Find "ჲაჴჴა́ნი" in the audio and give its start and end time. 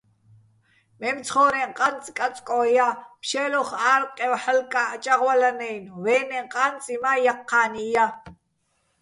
7.23-7.83